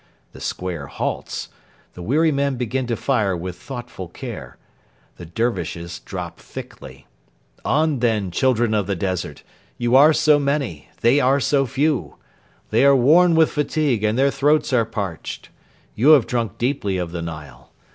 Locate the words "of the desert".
8.73-9.43